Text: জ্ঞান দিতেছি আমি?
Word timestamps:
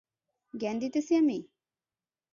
জ্ঞান 0.53 0.75
দিতেছি 0.79 1.11
আমি? 1.15 1.37